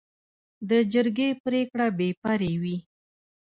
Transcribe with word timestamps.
د 0.69 0.71
جرګې 0.93 1.29
پریکړه 1.43 1.87
بې 1.97 2.09
پرې 2.21 2.51
وي. 2.61 2.77